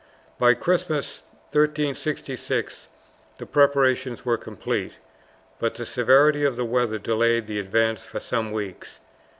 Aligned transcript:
By 0.39 0.55
Christmas, 0.55 1.21
1366, 1.51 2.87
the 3.35 3.45
preparations 3.45 4.25
were 4.25 4.35
complete, 4.35 4.93
but 5.59 5.75
the 5.75 5.85
severity 5.85 6.43
of 6.43 6.55
the 6.55 6.65
weather 6.65 6.97
delayed 6.97 7.45
the 7.45 7.59
advance 7.59 8.03
for 8.03 8.19
some 8.19 8.51
weeks. 8.51 8.99